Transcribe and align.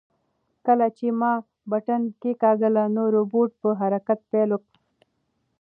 کله 0.65 0.87
چې 0.97 1.07
ما 1.19 1.33
بټن 1.69 2.01
کېکاږله 2.21 2.83
نو 2.95 3.03
روبوټ 3.15 3.49
په 3.61 3.69
حرکت 3.79 4.19
پیل 4.31 4.49
وکړ. 4.53 4.71